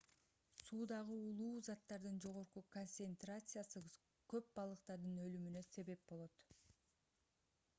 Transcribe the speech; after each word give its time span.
суудагы 0.67 1.17
уулуу 1.25 1.57
заттардын 1.67 2.15
жогорку 2.23 2.63
концентрациясы 2.75 3.83
көп 4.35 4.49
балыктардын 4.61 5.21
өлүмүнө 5.27 5.63
себеп 5.69 6.09
болот 6.13 6.43